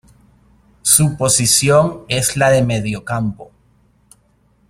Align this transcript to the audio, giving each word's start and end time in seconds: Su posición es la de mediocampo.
Su 0.81 1.15
posición 1.15 2.05
es 2.07 2.35
la 2.35 2.49
de 2.49 2.63
mediocampo. 2.63 3.51